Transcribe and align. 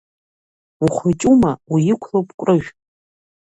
Ухәыҷума, 0.85 1.51
уиқәлоуп 1.71 2.27
Кәрыжә. 2.39 2.69